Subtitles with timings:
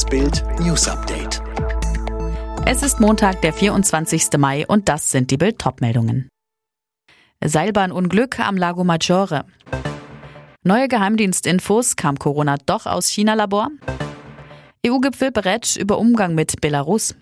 [0.00, 1.42] Das Bild News Update.
[2.64, 4.28] Es ist Montag, der 24.
[4.38, 6.30] Mai und das sind die Bild-Top-Meldungen.
[7.44, 9.44] Seilbahnunglück am Lago Maggiore.
[10.62, 13.68] Neue Geheimdienstinfos, kam Corona doch aus China-Labor?
[14.86, 17.14] EU-Gipfel berät über Umgang mit Belarus.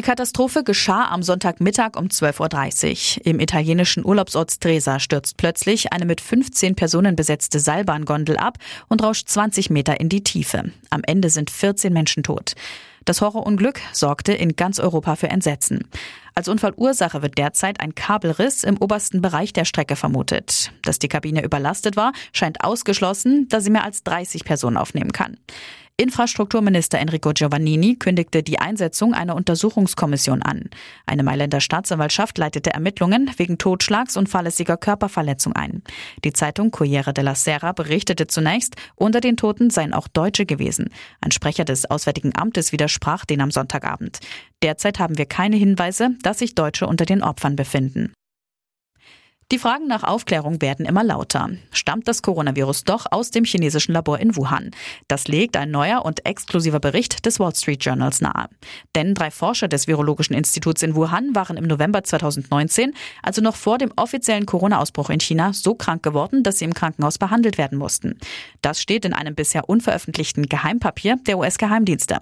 [0.00, 3.26] Die Katastrophe geschah am Sonntagmittag um 12.30 Uhr.
[3.26, 8.56] Im italienischen Urlaubsort Stresa stürzt plötzlich eine mit 15 Personen besetzte Seilbahngondel ab
[8.88, 10.72] und rauscht 20 Meter in die Tiefe.
[10.88, 12.54] Am Ende sind 14 Menschen tot.
[13.04, 15.86] Das Horrorunglück sorgte in ganz Europa für Entsetzen.
[16.34, 20.72] Als Unfallursache wird derzeit ein Kabelriss im obersten Bereich der Strecke vermutet.
[20.80, 25.36] Dass die Kabine überlastet war, scheint ausgeschlossen, da sie mehr als 30 Personen aufnehmen kann.
[26.00, 30.70] Infrastrukturminister Enrico Giovannini kündigte die Einsetzung einer Untersuchungskommission an.
[31.04, 35.82] Eine Mailänder Staatsanwaltschaft leitete Ermittlungen wegen Totschlags und fahrlässiger Körperverletzung ein.
[36.24, 40.88] Die Zeitung Corriere della Sera berichtete zunächst, unter den Toten seien auch Deutsche gewesen.
[41.20, 44.20] Ein Sprecher des Auswärtigen Amtes widersprach den am Sonntagabend.
[44.62, 48.14] Derzeit haben wir keine Hinweise, dass sich Deutsche unter den Opfern befinden.
[49.52, 51.50] Die Fragen nach Aufklärung werden immer lauter.
[51.72, 54.70] Stammt das Coronavirus doch aus dem chinesischen Labor in Wuhan?
[55.08, 58.48] Das legt ein neuer und exklusiver Bericht des Wall Street Journals nahe.
[58.94, 63.78] Denn drei Forscher des Virologischen Instituts in Wuhan waren im November 2019, also noch vor
[63.78, 68.20] dem offiziellen Corona-Ausbruch in China, so krank geworden, dass sie im Krankenhaus behandelt werden mussten.
[68.62, 72.18] Das steht in einem bisher unveröffentlichten Geheimpapier der US-Geheimdienste.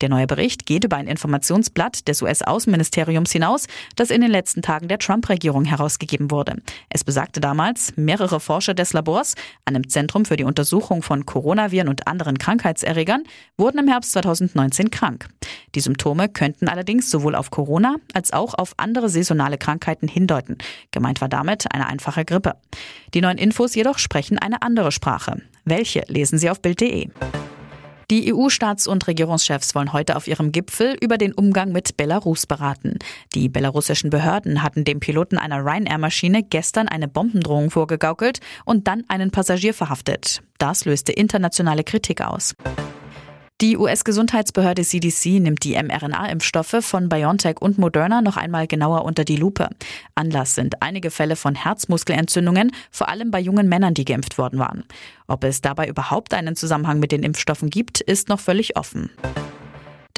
[0.00, 4.86] Der neue Bericht geht über ein Informationsblatt des US-Außenministeriums hinaus, das in den letzten Tagen
[4.86, 6.62] der Trump-Regierung herausgegeben wurde.
[6.88, 12.06] Es besagte damals, mehrere Forscher des Labors, einem Zentrum für die Untersuchung von Coronaviren und
[12.06, 13.24] anderen Krankheitserregern,
[13.56, 15.28] wurden im Herbst 2019 krank.
[15.74, 20.58] Die Symptome könnten allerdings sowohl auf Corona als auch auf andere saisonale Krankheiten hindeuten.
[20.90, 22.54] Gemeint war damit eine einfache Grippe.
[23.14, 25.42] Die neuen Infos jedoch sprechen eine andere Sprache.
[25.64, 27.08] Welche lesen Sie auf Bild.de.
[28.10, 32.98] Die EU-Staats- und Regierungschefs wollen heute auf ihrem Gipfel über den Umgang mit Belarus beraten.
[33.34, 39.30] Die belarussischen Behörden hatten dem Piloten einer Ryanair-Maschine gestern eine Bombendrohung vorgegaukelt und dann einen
[39.30, 40.40] Passagier verhaftet.
[40.56, 42.54] Das löste internationale Kritik aus.
[43.60, 49.34] Die US-Gesundheitsbehörde CDC nimmt die mRNA-Impfstoffe von BioNTech und Moderna noch einmal genauer unter die
[49.34, 49.68] Lupe.
[50.14, 54.84] Anlass sind einige Fälle von Herzmuskelentzündungen, vor allem bei jungen Männern, die geimpft worden waren.
[55.26, 59.10] Ob es dabei überhaupt einen Zusammenhang mit den Impfstoffen gibt, ist noch völlig offen.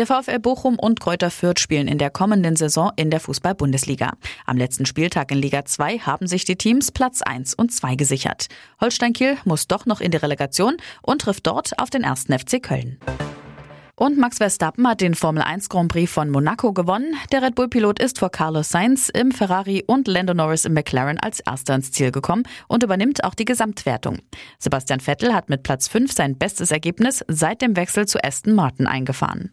[0.00, 4.14] Der VfL Bochum und Kräuter Fürth spielen in der kommenden Saison in der Fußball-Bundesliga.
[4.46, 8.46] Am letzten Spieltag in Liga 2 haben sich die Teams Platz 1 und 2 gesichert.
[8.80, 12.62] Holstein Kiel muss doch noch in die Relegation und trifft dort auf den ersten FC
[12.62, 12.98] Köln.
[13.94, 17.16] Und Max Verstappen hat den Formel 1 Grand Prix von Monaco gewonnen.
[17.30, 21.40] Der Red Bull-Pilot ist vor Carlos Sainz im Ferrari und Lando Norris im McLaren als
[21.40, 24.20] erster ins Ziel gekommen und übernimmt auch die Gesamtwertung.
[24.58, 28.86] Sebastian Vettel hat mit Platz 5 sein bestes Ergebnis seit dem Wechsel zu Aston Martin
[28.86, 29.52] eingefahren.